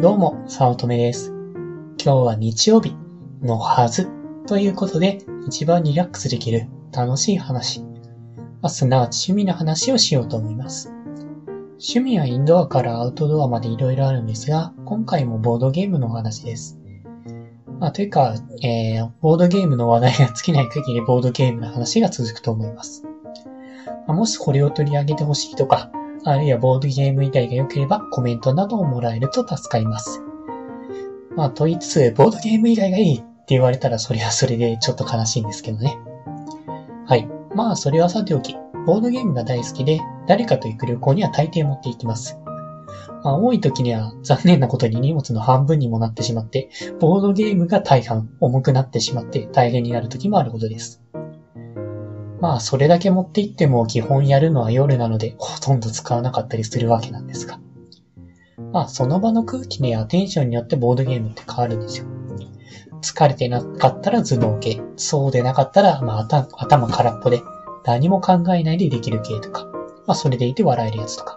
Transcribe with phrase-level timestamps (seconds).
[0.00, 1.28] どうも、さおとめです。
[2.02, 2.96] 今日は日曜日
[3.42, 4.08] のはず
[4.46, 7.88] ということで、一番リラックスできる楽しい話、ま
[8.62, 10.90] あ、すなわち趣味の話をしようと思います。
[11.72, 16.78] 趣味はインドアからアウトドアまで色々あるんですが、今回もボードゲームのお話です。
[17.78, 23.04] まあ、というか、えー、ボードゲームの話題が尽きない限りボードゲームの話が続くと思います。
[24.06, 25.92] まあ、もしこれを取り上げてほしいとか、
[26.24, 30.22] あるいはボードゲーム以外が良ければコメントなどをもらえると助かります。
[31.36, 35.98] まあ、と言いつつ、ボードゲーム以外がいいって言われたらそれはそれでちょっと悲しいんですけどね。
[37.06, 37.28] はい。
[37.54, 38.54] まあ、それはさておき、
[38.86, 42.38] ボードゲームが大好きで、誰かと行く旅行には大抵持っていきます。
[43.22, 46.68] まあ、多い時には残念なことに荷物の半分にもなってしまって、
[47.00, 51.02] ボードゲームが大半重くなってしまって大変になる時もあることです。
[52.40, 57.58] まあ、それだけ持って行っても基本やるのは夜なので、ほとんど使わなかったりするわけなんですが。
[58.72, 62.06] まあ、その場の空気ねやテンションによってボードゲームって変わるんですよ。
[63.02, 64.80] 疲れてなかったら頭脳系。
[64.96, 67.42] そうでなかったら、まあ、頭空っぽで、
[67.84, 69.66] 何も考えないでできる系とか。
[70.06, 71.36] まあ、それでいて笑えるやつとか。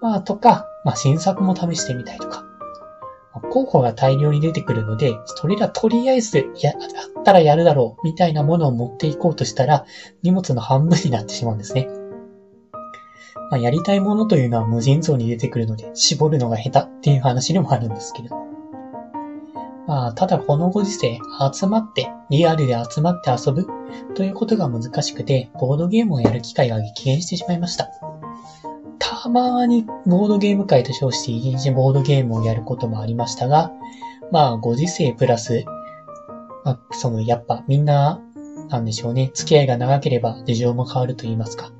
[0.00, 2.44] まあ、とか、まあ、新作も試してみたいとか。
[3.50, 9.84] 候補が大量に出てくるので、それらとりあえず、や、だったらやるだろう、みたいなものを持っていこうとしたら、
[10.22, 11.88] 荷物の半分になってしまうんですね。
[13.50, 18.46] まあ、やりたいものというのは無尽蔵に出てくるので、絞るのが下手っていう話でもあるんですけれども。
[19.86, 21.18] まあ、ただこのご時世、
[21.52, 23.66] 集まって、リアルで集まって遊ぶ
[24.14, 27.90] ということが難しくて、ボードゲームをやる機会が激減してしまいました。
[29.30, 33.70] たまにボードゲーム会と称して一日ボードゲームをやることもありましたが、
[34.32, 35.64] まあ、ご時世プラス、
[36.64, 38.20] まあ、その、やっぱみんな、
[38.68, 41.70] なんでしょうね、付き合いが長ければ事情も変わると言いますか。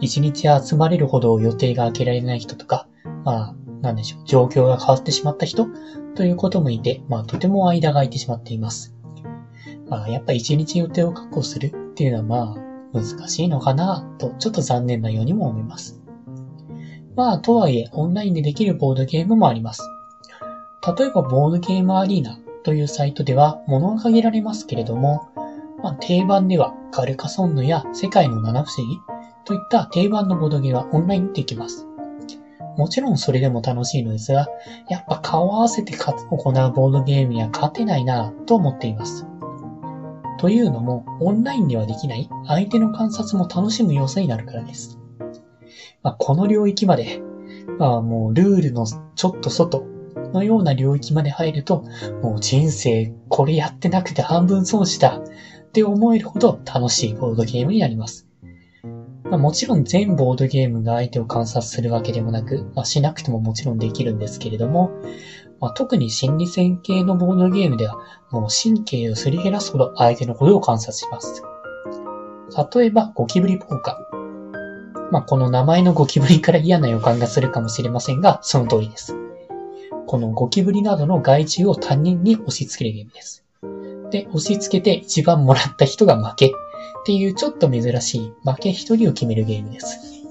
[0.00, 2.86] 一日集まれるほど予定が開けられない人とか、
[3.24, 5.66] まあ、なんでしょう、状況が変わってしまった人
[6.14, 8.94] ということもいて、まあ、とても間が空いてしまっています。
[9.88, 16.05] まあ、やっぱ一日予定を確保するっていうのはまあ、難しいのかなと、ちょっと残念なようにも思います。
[17.16, 19.90] まあ、とはいえ、オンラインでできるボードゲームもあります。
[20.98, 25.28] 例えば、ボードゲームアリーナというサイトでは、物が限られますけれども、
[25.82, 28.98] まあ、定番では、カルカソンヌや世界の七不思議
[29.46, 31.86] といった定番のボードゲームはオンラインできます。
[32.76, 34.46] もちろんそれでも楽しいのですが、
[34.90, 39.26] やっぱ顔合わせて行うボードゲームには勝てないなぁと思っています。
[40.38, 44.98] というのも、オンラインではできない相手の観察も楽しむ要素になるからです。
[46.02, 47.20] まあ、この領域まで、
[47.78, 49.84] まあもうルールのちょっと外
[50.32, 51.84] のような領域まで入ると、
[52.22, 55.22] もう人生これやってなくて半分損したっ
[55.72, 58.26] て思えるほど楽しいボードゲームになります。
[59.24, 64.90] まあ、もちろん全ボードゲームが相手を観察するわけでもなく、まあ、しなくてももちろんできるんですけれども、
[65.60, 67.96] まあ、特に心理戦系のボードゲームでは、
[68.30, 71.42] もう神経をすり減らすほど相手のことを観察します。
[72.74, 74.15] 例えば、ゴキブリポーカー。
[75.10, 79.16] まあ、この名前のゴキブリから嫌な予感がするかもしれませんが、その通りです。
[80.06, 83.44] このゴキブリなどの害虫を他人に押し付けるゲームです。
[84.10, 86.50] で、押し付けて一番もらった人が負けっ
[87.04, 90.24] ていうちょっと珍しい負け一人を決めるゲームです。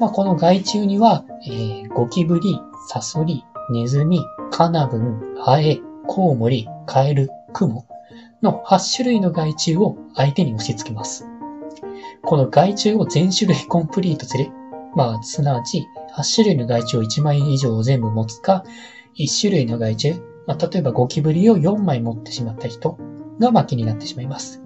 [0.00, 4.20] まあ、この害虫には、えー、ゴキブリ、サソリ、ネズミ、
[4.50, 7.86] カナブン、ハエ、コウモリ、カエル、クモ
[8.42, 11.26] の8種類の害虫を相手に押し付けます。
[12.24, 14.50] この害虫を全種類コンプリートする。
[14.94, 18.64] まあ、すなわち、8種類の害虫を1枚以上全部持つか、
[19.18, 22.98] 1種類の害虫、まあ、例えばゴキブリを4枚持ってしまった人
[23.38, 24.62] が負けになってしまいます。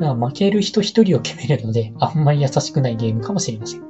[0.00, 3.82] まあ、負ける人1人を決めるので、あんまり優しくないゲームかもしれません。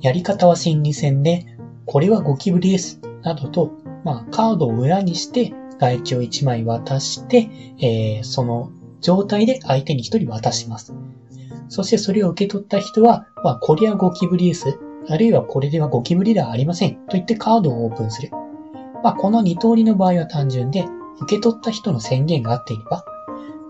[0.00, 1.46] やり方は心理戦で、
[1.86, 3.00] これはゴキブリです。
[3.22, 3.72] などと、
[4.04, 7.48] まあ、カードを裏にして、害虫を1枚渡して、
[7.78, 8.70] えー、その
[9.00, 10.94] 状態で相手に1人渡します。
[11.72, 14.78] そしてそれを受け取った人は、まあ、これはゴキブリです。
[15.08, 16.96] あるいはこれではゴキブリではありません。
[16.96, 18.28] と言ってカードをオープンする。
[19.02, 20.84] まあ、この2通りの場合は単純で、
[21.22, 23.06] 受け取った人の宣言があっていれば、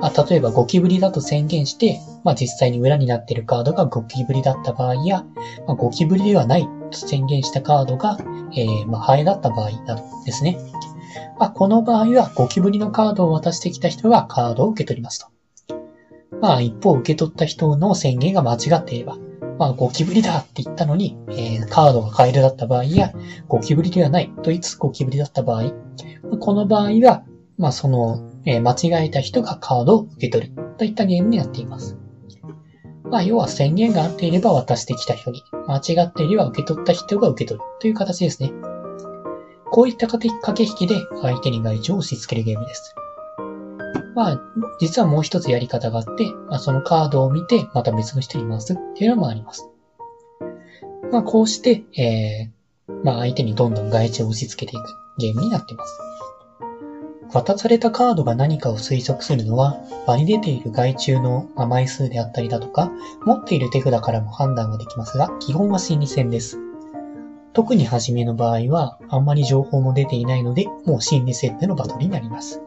[0.00, 5.22] まあ、例えばゴキブリだと宣言して、まあ、実際に裏になっているカードがゴキブリだった場合や、
[5.68, 8.18] まあ、ゴキブリではないと宣言したカードが、
[8.56, 10.58] えー、まあ、ハエだった場合などですね。
[11.38, 15.31] まあ、この場合はゴキブリのカードを渡してきた人がカードを受け取りますと。
[16.42, 19.16] まあ一方受け取った人の宣言が間違っていれば、
[19.58, 23.12] まあゴキブリだって言ったのに、えー、カードがカエルだった場合や、
[23.46, 25.72] ゴキブリではないといつゴキブリだった場合、
[26.40, 27.24] この場合は、
[27.58, 31.96] まあその、えー、間違えた人がカードを受け取るといったゲームになっています。
[33.04, 38.52] まあ要は宣言があっていれば渡してきた人に、間違っていれば受け取った人が受け取るという形ですね。
[39.70, 42.96] こういった駆け引きで相手に害虫を押し付けるゲームです。
[44.14, 44.40] まあ、
[44.78, 49.68] 実はもう一つやり方があって、まあ、そのカードを見て、また別の人に回すっていうのもあります。
[51.10, 54.84] まあ、こうして、えー、まあ、相手にどんどん害虫を押し付けていく
[55.18, 55.98] ゲームになっています。
[57.32, 62.90] 渡されたカードが何かを推測するのは、場に出ている害虫の枚数であったりだとか、
[63.24, 66.58] 持っている手札からも判断ができますが、基本は心理戦です。
[67.54, 72.62] 特に初めの場合は、あんまり情報も出ていないので、もう心理戦でのバトルになります。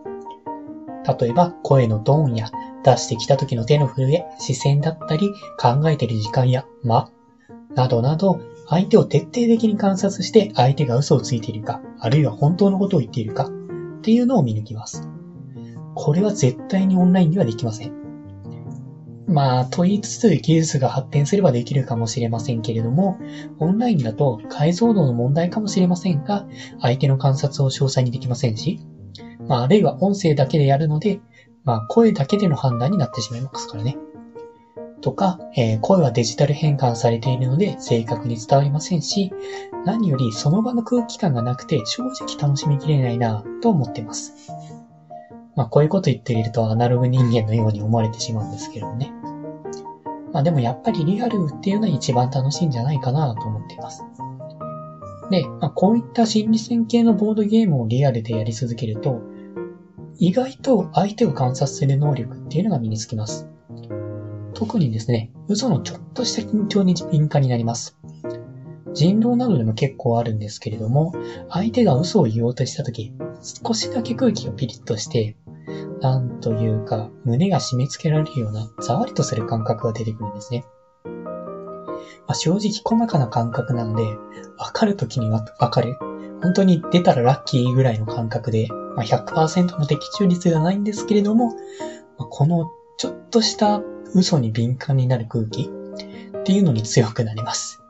[1.07, 2.49] 例えば、声のトーンや、
[2.83, 5.29] 出してきた時の手の震え、視線だったり、
[5.59, 7.09] 考えている時間や間、
[7.75, 15.07] などなど、相手を徹底的に観察して相手が嘘をついているか、あるいは本当のことを言っているか、っていうのを見抜きます。
[15.93, 18.05] これは絶対にオンラインではできません。
[19.27, 23.17] まあ、と言いつつ技術が発展すればできるかもしれませんけれども、
[23.59, 26.45] オンラインだと解像度の問題かもしれませんが、
[26.79, 28.79] 相手の観察を詳細にできませんし、
[29.47, 31.19] まあ、あるいは音声だけでやるので、
[31.63, 33.97] まあ、声だけでの判断になってしまいますからね。
[35.01, 39.31] とか、えー、声はデジタル変換されているので正確に伝わりませんし、
[39.85, 44.51] 何よりその場の空気感がなくて正直楽しみきれないなと思っています。
[45.55, 49.13] まあこういうこと言っているとアナログ人間のように思われてしまうんですけどもね。
[50.33, 54.03] まあでもやっぱりリアルっていうのは一番楽しいんじゃないかなと思っています。
[55.29, 59.21] で、まあ、こういった心理戦系のボードゲームをリアルでやり続けると、
[60.17, 63.47] 意外と相手を観察する能力っていうのが身につきます。
[64.53, 67.97] 特にですね、嘘のちょっとした緊張に敏感になります。
[68.93, 71.13] 人狼などでも結構あるんですけれども、
[71.49, 73.13] 相手が嘘を言おうとしたとき、
[73.65, 75.35] 少しだけ空気がピリッとして、
[75.99, 80.63] なんというか、胸が締め付けられるような、ざわりとする感覚が出てくるんですね。
[82.27, 84.03] まあ、正直細かな感覚なので、
[84.57, 85.97] わかるときにはわかる。
[86.41, 91.55] 本当に出たらラッキーぐらいの感覚で、まあ、100%の的中率ではないんですけれども、ま
[92.19, 93.81] あ、このちょっとした
[94.13, 97.81] 嘘に敏感になる空気っていうのに強くなります。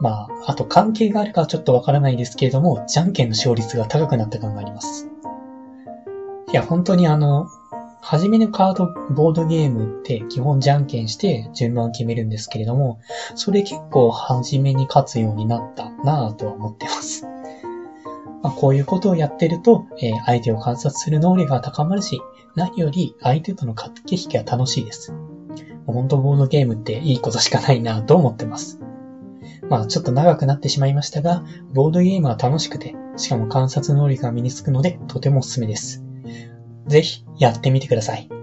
[0.00, 5.06] まあ、あと関係があるかはちょっとわからないですけれども、じゃんけんの勝率が高くなった感があります。
[6.50, 7.46] いや、本当にあの、
[8.00, 12.98] 初めのカード、ボードゲームって基本じゃんけんして順番を決めるんですけれども、
[13.34, 17.26] それ結構初めに勝つようになったなぁとは思ってます。
[18.42, 22.20] まあ、こういうことをやってると、えー、相手を観察する能力が高まるし、
[22.56, 25.14] 何より相手との駆け引きが楽しいです。
[25.86, 28.80] 本当ボードゲームっていいことしかないなと思ってます。
[29.68, 36.04] まあちょっと長くなってしまいましたが、ボードゲームは楽しくて、しかも観察能力が身につくのでとてもおすすめです。
[36.86, 38.39] ぜひやってみてください。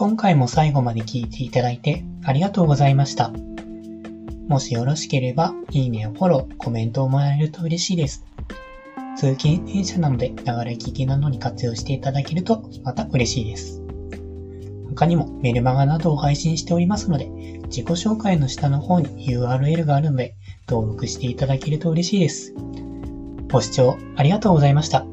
[0.00, 3.32] 今回も最後まで聞いていただいてありがとうございました。
[4.48, 8.24] もしよろしければ、いいねやフォロー、コメントをもらえると嬉しいです。
[9.18, 10.42] 通勤電車なので、流れ
[10.72, 13.82] 聞きなどに活用していただけると、また嬉しいです。
[14.88, 17.26] 他にもメルマガなどを配信しておりますので、
[17.64, 20.34] 自己紹介の下の方に URL があるので、
[20.66, 22.54] 登録していただけると嬉しいです。
[23.52, 25.04] ご視聴ありがとうございました。